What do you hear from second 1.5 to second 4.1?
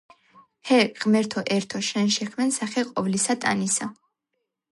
ერთო, შენ შეჰქმენ სახე ყოვლისა ტანისა